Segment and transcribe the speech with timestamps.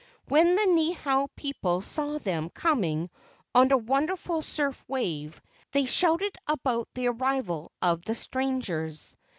[0.29, 3.11] When the Niihau people saw them coming
[3.53, 5.39] on a wonderful surf wave,
[5.73, 9.15] they shouted about the arrival of the strangers.